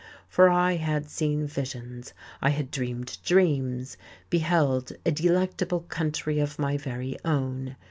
[0.27, 3.97] For I had seen visions, I had dreamed dreams,
[4.31, 7.75] beheld a delectable country of my very own.